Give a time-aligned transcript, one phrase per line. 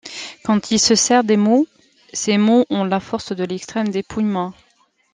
[0.43, 1.67] Quand il se sert des mots,
[2.11, 4.51] ses mots ont la force de l'extrême dépouillement.